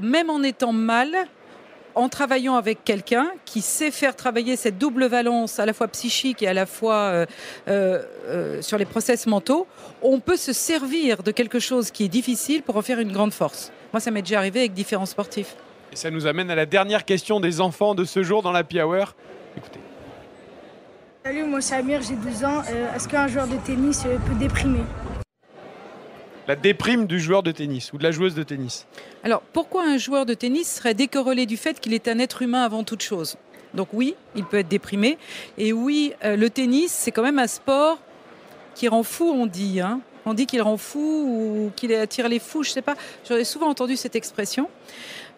[0.00, 1.14] même en étant mal,
[1.94, 6.42] en travaillant avec quelqu'un qui sait faire travailler cette double valence à la fois psychique
[6.42, 7.26] et à la fois euh,
[7.66, 9.66] euh, euh, sur les process mentaux,
[10.02, 13.32] on peut se servir de quelque chose qui est difficile pour en faire une grande
[13.32, 13.72] force.
[13.92, 15.56] Moi, ça m'est déjà arrivé avec différents sportifs.
[15.92, 18.62] Et ça nous amène à la dernière question des enfants de ce jour dans la
[18.62, 19.14] Hour.
[19.56, 19.80] Écoutez.
[21.24, 22.62] Salut, moi c'est Amir, j'ai 12 ans.
[22.94, 24.80] Est-ce qu'un joueur de tennis peut déprimer?
[26.48, 28.86] La déprime du joueur de tennis ou de la joueuse de tennis
[29.22, 32.62] Alors, pourquoi un joueur de tennis serait décorrélé du fait qu'il est un être humain
[32.62, 33.36] avant toute chose?
[33.74, 35.18] Donc oui, il peut être déprimé.
[35.58, 37.98] Et oui, euh, le tennis, c'est quand même un sport
[38.74, 39.82] qui rend fou, on dit.
[39.82, 40.00] Hein.
[40.24, 42.94] on dit qu'il rend fou ou qu'il attire les fous, je ne sais pas.
[43.28, 44.70] J'aurais souvent entendu cette expression.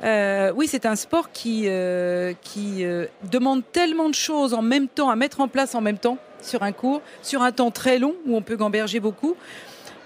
[0.05, 2.85] Euh, oui, c'est un sport qui, euh, qui
[3.33, 6.63] demande tellement de choses en même temps, à mettre en place en même temps sur
[6.63, 9.37] un cours, sur un temps très long où on peut gamberger beaucoup.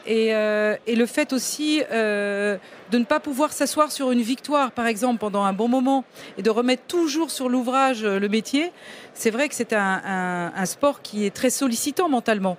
[0.07, 2.59] Euh, et, le fait aussi euh,
[2.91, 6.05] de ne pas pouvoir s'asseoir sur une victoire, par exemple, pendant un bon moment,
[6.37, 8.71] et de remettre toujours sur l'ouvrage euh, le métier,
[9.15, 12.57] c'est vrai que c'est un, sport qui est très sollicitant mentalement,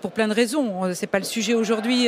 [0.00, 0.94] pour plein de raisons.
[0.94, 2.06] C'est pas le sujet aujourd'hui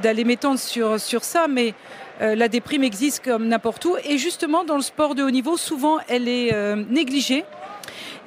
[0.00, 1.74] d'aller m'étendre sur, sur ça, mais
[2.20, 3.96] la déprime existe comme n'importe où.
[4.04, 6.54] Et justement, dans le sport de haut niveau, souvent, elle est
[6.88, 7.44] négligée.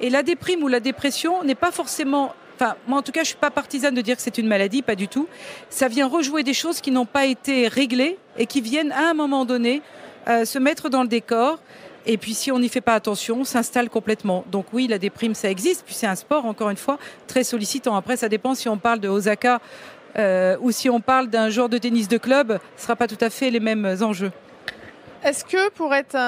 [0.00, 3.28] Et la déprime ou la dépression n'est pas forcément Enfin, moi en tout cas, je
[3.28, 5.26] suis pas partisane de dire que c'est une maladie, pas du tout.
[5.70, 9.14] Ça vient rejouer des choses qui n'ont pas été réglées et qui viennent à un
[9.14, 9.82] moment donné
[10.28, 11.58] euh, se mettre dans le décor.
[12.06, 14.44] Et puis si on n'y fait pas attention, s'installe complètement.
[14.50, 15.84] Donc oui, la déprime, ça existe.
[15.84, 17.96] Puis c'est un sport, encore une fois, très sollicitant.
[17.96, 19.60] Après, ça dépend si on parle de Osaka
[20.16, 23.08] euh, ou si on parle d'un joueur de tennis de club, ce ne sera pas
[23.08, 24.30] tout à fait les mêmes enjeux.
[25.24, 26.18] Est-ce que pour être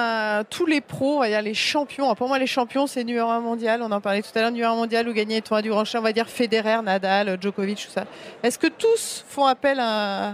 [0.49, 3.41] tous les pros, il y a les champions, pour moi les champions c'est numéro un
[3.41, 6.01] mondial, on en parlait tout à l'heure, numéro un mondial ou gagner du Grand Chelem,
[6.01, 8.05] on va dire Federer, Nadal, Djokovic, tout ça.
[8.41, 10.33] Est-ce que tous font appel à,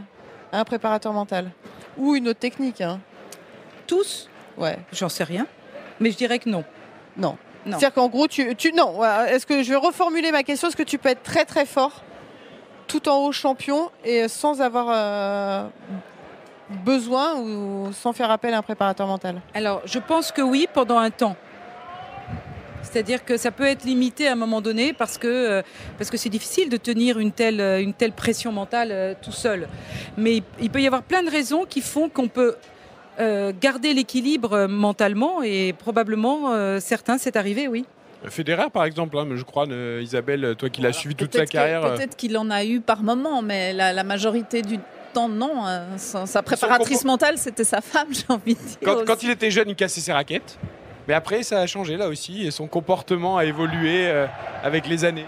[0.53, 1.51] un préparateur mental?
[1.97, 3.01] Ou une autre technique hein?
[3.85, 4.29] Tous?
[4.57, 4.77] Ouais.
[4.93, 5.45] J'en sais rien,
[5.99, 6.63] mais je dirais que non.
[7.17, 7.35] Non.
[7.65, 7.71] non.
[7.71, 9.03] C'est-à-dire qu'en gros, tu, tu non.
[9.25, 12.01] Est-ce que je vais reformuler ma question Est-ce que tu peux être très très fort
[12.87, 15.67] tout en haut champion et sans avoir euh,
[16.69, 20.97] besoin ou sans faire appel à un préparateur mental Alors, je pense que oui, pendant
[20.97, 21.35] un temps.
[22.81, 25.61] C'est-à-dire que ça peut être limité à un moment donné parce que euh,
[25.97, 29.31] parce que c'est difficile de tenir une telle euh, une telle pression mentale euh, tout
[29.31, 29.67] seul.
[30.17, 32.55] Mais il peut y avoir plein de raisons qui font qu'on peut
[33.19, 37.85] euh, garder l'équilibre mentalement et probablement euh, certains c'est arrivé, oui.
[38.25, 41.81] Federer, par exemple, hein, je crois, euh, Isabelle, toi qui l'as suivi toute sa carrière.
[41.81, 44.79] Peut-être qu'il en a eu par moment, mais la, la majorité du
[45.13, 45.65] temps, non.
[45.67, 49.05] euh, Sa, sa préparatrice mentale, c'était sa femme, j'ai envie de dire.
[49.05, 50.57] Quand, il était jeune, il cassait ses raquettes.
[51.07, 52.45] Mais après, ça a changé là aussi.
[52.47, 54.25] Et son comportement a évolué euh,
[54.63, 55.25] avec les années.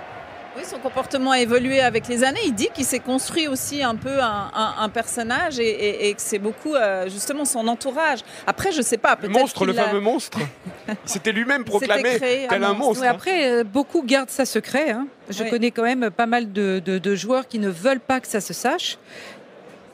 [0.57, 2.39] Oui, son comportement a évolué avec les années.
[2.45, 6.13] Il dit qu'il s'est construit aussi un peu un, un- un personnage et, et- et
[6.13, 8.19] que c'est beaucoup euh, justement son entourage.
[8.47, 9.17] Après, je sais pas.
[9.21, 10.39] Le monstre, le fameux monstre.
[10.87, 13.01] Il s'était lui-même proclamé tel un un monstre.
[13.01, 13.11] Oui, hein.
[13.11, 14.91] après, euh, beaucoup gardent ça secret.
[14.91, 15.07] hein.
[15.29, 15.49] Je Oui.
[15.49, 18.39] connais quand même pas mal de, de- de joueurs qui ne veulent pas que ça
[18.39, 18.97] se sache,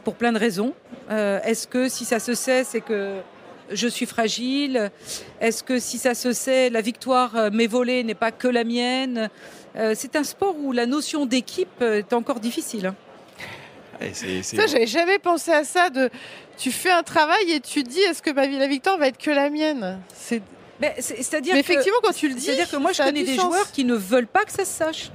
[0.03, 0.73] pour plein de raisons.
[1.09, 3.19] Euh, Est-ce que si ça se sait, c'est que
[3.71, 4.91] je suis fragile?
[5.39, 8.63] Est-ce que si ça se sait, la victoire euh, m'est volée n'est pas que la
[8.63, 9.29] mienne?
[9.77, 12.87] Euh, C'est un sport où la notion d'équipe est encore difficile.
[12.87, 12.95] hein.
[14.41, 15.89] Ça, j'avais jamais pensé à ça.
[15.91, 16.09] De,
[16.57, 19.07] tu fais un travail et tu te dis, est-ce que ma vie, la victoire va
[19.07, 19.99] être que la mienne?
[20.15, 20.41] C'est.
[20.79, 23.43] Mais c'est- C'est-à-dire effectivement, quand tu le dis, c'est-à-dire que moi, je connais des sens.
[23.45, 25.11] joueurs qui ne veulent pas que ça se sache.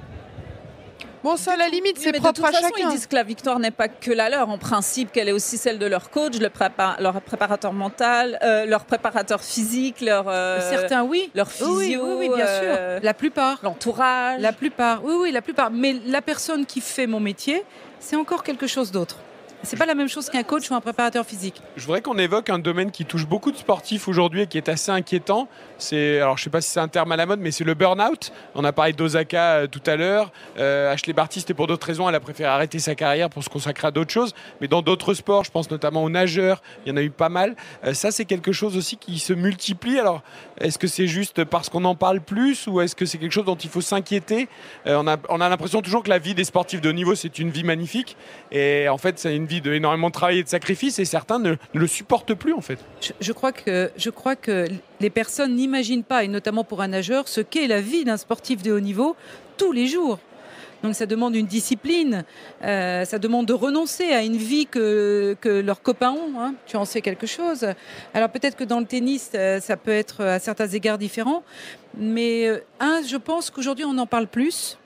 [1.27, 2.87] Bon, ça, à la limite, Oui, c'est mais de propre toute à façon, chacun.
[2.89, 4.47] ils disent que la victoire n'est pas que la leur.
[4.49, 8.65] En principe, qu'elle est aussi celle de leur coach, le prépa- leur préparateur mental, euh,
[8.65, 11.29] leur préparateur physique, leur, euh, Certains, oui.
[11.35, 13.03] leur Oui, oui, physio, oui, oui, bien euh, sûr.
[13.03, 13.59] La plupart.
[13.61, 14.39] l'entourage.
[14.39, 15.69] La plupart, oui, oui, la plupart.
[15.69, 17.61] Mais la personne qui fait mon métier,
[17.99, 19.17] c'est encore quelque chose d'autre.
[19.63, 21.61] C'est pas la même chose qu'un coach ou un préparateur physique.
[21.75, 24.69] Je voudrais qu'on évoque un domaine qui touche beaucoup de sportifs aujourd'hui et qui est
[24.69, 25.47] assez inquiétant.
[25.79, 27.73] C'est, alors je sais pas si c'est un terme à la mode, mais c'est le
[27.73, 28.31] burn-out.
[28.53, 30.31] On a parlé d'Osaka euh, tout à l'heure.
[30.59, 32.07] Euh, Ashley Barty, c'était pour d'autres raisons.
[32.07, 34.35] Elle a préféré arrêter sa carrière pour se consacrer à d'autres choses.
[34.61, 37.29] Mais dans d'autres sports, je pense notamment aux nageurs, il y en a eu pas
[37.29, 37.55] mal.
[37.83, 39.99] Euh, ça, c'est quelque chose aussi qui se multiplie.
[39.99, 40.21] Alors,
[40.61, 43.45] est-ce que c'est juste parce qu'on en parle plus ou est-ce que c'est quelque chose
[43.45, 44.49] dont il faut s'inquiéter?
[44.85, 47.15] Euh, On a, on a l'impression toujours que la vie des sportifs de haut niveau,
[47.15, 48.15] c'est une vie magnifique.
[48.51, 50.99] Et en fait, c'est une vie de énormément de travail et de sacrifice.
[50.99, 52.79] Et certains ne, le supportent plus, en fait.
[53.01, 54.67] Je, je crois que, je crois que
[54.99, 58.61] les personnes n'imaginent pas, et notamment pour un nageur, ce qu'est la vie d'un sportif
[58.61, 59.15] de haut niveau
[59.57, 60.19] tous les jours.
[60.83, 62.23] Donc ça demande une discipline,
[62.63, 66.39] euh, ça demande de renoncer à une vie que, que leurs copains ont.
[66.39, 66.53] hein.
[66.67, 67.65] Tu en sais quelque chose.
[68.13, 71.43] Alors peut-être que dans le tennis, euh, ça peut être à certains égards différent.
[71.97, 74.77] Mais euh, un, je pense qu'aujourd'hui, on en parle plus.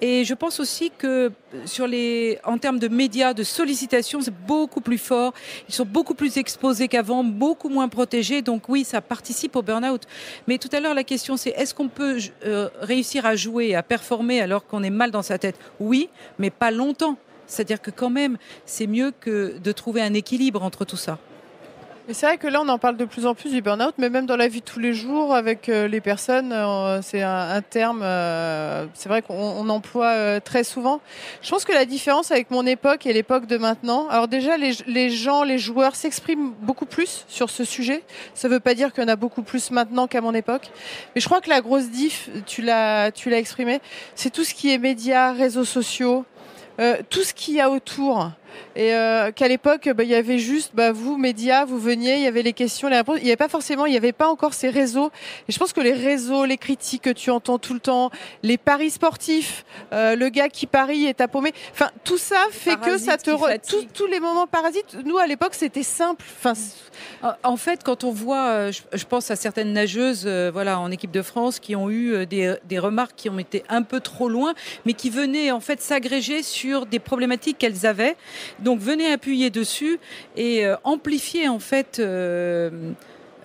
[0.00, 1.30] Et je pense aussi que
[1.66, 5.34] sur les, en termes de médias, de sollicitation, c'est beaucoup plus fort.
[5.68, 8.40] Ils sont beaucoup plus exposés qu'avant, beaucoup moins protégés.
[8.40, 10.02] Donc oui, ça participe au burn-out.
[10.46, 13.82] Mais tout à l'heure, la question c'est est-ce qu'on peut euh, réussir à jouer, à
[13.82, 15.56] performer alors qu'on est mal dans sa tête?
[15.80, 16.08] Oui,
[16.38, 17.16] mais pas longtemps.
[17.46, 21.18] C'est-à-dire que quand même, c'est mieux que de trouver un équilibre entre tout ça.
[22.08, 24.26] C'est vrai que là, on en parle de plus en plus du burn-out, mais même
[24.26, 28.00] dans la vie de tous les jours, avec euh, les personnes, euh, c'est un, terme,
[28.02, 31.00] euh, c'est vrai qu'on on emploie très souvent.
[31.40, 35.10] Je pense que la différence avec mon époque et l'époque de maintenant, alors déjà, les,
[35.10, 38.02] gens, les joueurs s'expriment beaucoup plus sur ce sujet.
[38.34, 40.70] Ça ne veut pas dire qu'il y en a beaucoup plus maintenant qu'à mon époque.
[41.14, 43.80] Mais je crois que la grosse diff, tu l'as, exprimé,
[44.16, 46.24] c'est tout ce qui est médias, réseaux sociaux,
[47.10, 48.30] tout ce qu'il y a autour.
[48.76, 52.22] Et euh, qu'à l'époque, bah, il y avait juste, bah, vous, médias, vous veniez, il
[52.22, 53.18] y avait les questions, les réponses.
[53.18, 55.10] Il n'y avait pas forcément, il n'y avait pas encore ces réseaux.
[55.48, 58.10] Et je pense que les réseaux, les critiques que tu entends tout le temps,
[58.42, 61.52] les paris sportifs, euh, le gars qui parie et t'a paumé.
[61.72, 63.30] Enfin, tout ça fait que ça te.
[63.30, 66.24] re- tous- tous les moments parasites, nous, à l'époque, c'était simple.
[66.38, 66.54] Enfin,
[67.22, 70.78] En- En fait, quand on voit, euh, je, je pense à certaines nageuses euh, voilà,
[70.78, 73.82] en équipe de France qui ont eu euh, des, des remarques qui ont été un
[73.82, 74.54] peu trop loin,
[74.86, 78.16] mais qui venaient en fait s'agréger sur des problématiques qu'elles avaient.
[78.60, 79.98] Donc venaient appuyer dessus
[80.36, 82.92] et euh, amplifier en fait euh,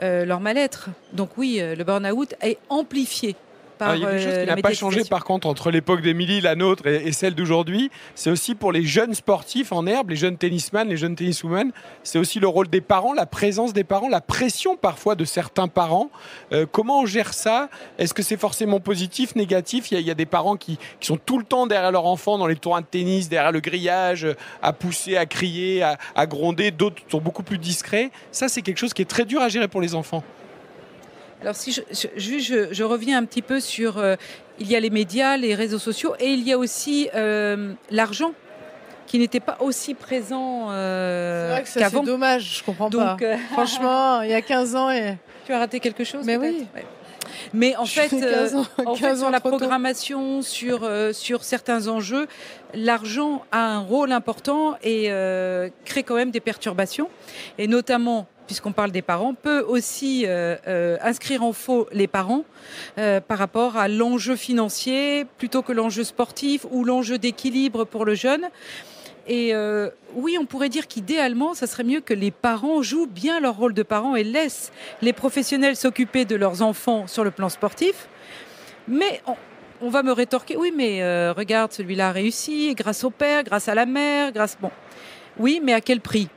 [0.01, 0.89] euh, leur mal-être.
[1.13, 3.35] Donc oui, euh, le burn-out est amplifié.
[3.77, 5.47] Par, Alors, il y a quelque chose euh, qui la n'a pas changé par contre
[5.47, 7.91] entre l'époque d'Émilie, la nôtre et, et celle d'aujourd'hui.
[8.15, 11.71] C'est aussi pour les jeunes sportifs en herbe, les jeunes tennisman, les jeunes tenniswomen.
[12.03, 15.67] C'est aussi le rôle des parents, la présence des parents, la pression parfois de certains
[15.67, 16.09] parents.
[16.53, 17.69] Euh, comment on gère ça?
[17.97, 19.91] Est-ce que c'est forcément positif, négatif?
[19.91, 21.91] Il y, a, il y a des parents qui, qui sont tout le temps derrière
[21.91, 25.83] leur enfant dans les tournois de tennis, derrière le grillage, euh, à pousser, à crier,
[25.83, 26.71] à, à gronder.
[26.71, 28.11] D'autres sont beaucoup plus discrets.
[28.31, 30.23] Ça, c'est quelque chose qui est très dur à gérer pour les enfants.
[31.41, 32.07] Alors si je, je,
[32.39, 34.15] je- je- reviens un petit peu sur, euh,
[34.59, 38.31] il y a les médias, les réseaux sociaux, et il y a aussi euh, l'argent
[39.05, 43.19] qui n'était pas aussi présent c'est euh, vrai que ça, c'est dommage, je comprends Donc,
[43.19, 43.25] pas.
[43.25, 45.17] euh, Franchement, il y a 15 ans et.
[45.45, 46.65] tu as raté quelque chose Mais oui.
[46.75, 46.85] Ouais.
[47.53, 51.43] Mais en fait, euh, 15 ans, en fait, 15 sur la programmation, sur, euh, sur
[51.43, 52.27] certains enjeux,
[52.73, 57.09] l'argent a un rôle important et euh, crée quand même des perturbations.
[57.57, 62.45] Et notamment, puisqu'on parle des parents, peut aussi euh, euh, inscrire en faux les parents
[62.97, 68.15] euh, par rapport à l'enjeu financier plutôt que l'enjeu sportif ou l'enjeu d'équilibre pour le
[68.15, 68.49] jeune.
[69.27, 69.55] Et
[70.13, 73.73] oui, on pourrait dire qu'idéalement, ça serait mieux que les parents jouent bien leur rôle
[73.73, 78.07] de parents et laissent les professionnels s'occuper de leurs enfants sur le plan sportif.
[78.87, 79.23] Mais
[79.81, 83.73] on, va me rétorquer, oui, mais regarde, celui-là a réussi grâce au père, grâce à
[83.73, 84.59] la mère, grâce...
[84.61, 84.69] Bon,
[85.39, 86.29] oui, mais à quel prix?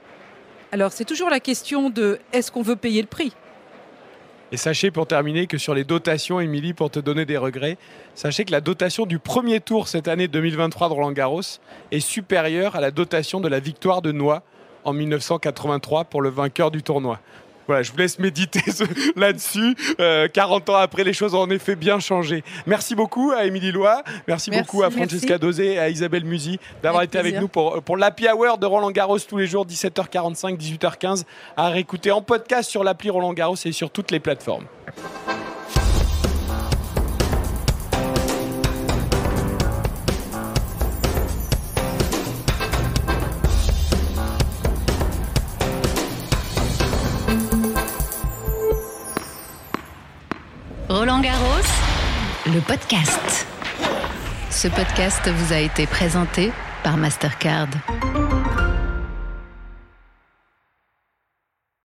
[0.70, 3.33] Alors c'est toujours la question de est-ce qu'on veut payer le prix?
[4.52, 7.78] Et sachez pour terminer que sur les dotations, Émilie, pour te donner des regrets,
[8.14, 11.42] sachez que la dotation du premier tour cette année 2023 de Roland Garros
[11.90, 14.42] est supérieure à la dotation de la victoire de Noix
[14.85, 17.18] en 1983 pour le vainqueur du tournoi.
[17.68, 18.62] Voilà, je vous laisse méditer
[19.16, 19.76] là-dessus.
[20.00, 22.42] Euh, 40 ans après, les choses ont en effet bien changé.
[22.66, 25.40] Merci beaucoup à Émilie Lois, merci, Merci, beaucoup à Francesca merci.
[25.40, 28.90] Dosé et à Isabelle Musi d'avoir été avec nous pour, pour l'Happy Hour de Roland
[28.90, 31.24] Garros tous les jours, 17h45, 18h15,
[31.59, 34.64] à réécouter en podcast sur l'appli Roland Garros et sur toutes les plateformes.
[52.46, 53.46] Le podcast.
[54.50, 56.52] Ce podcast vous a été présenté
[56.85, 57.66] par Mastercard.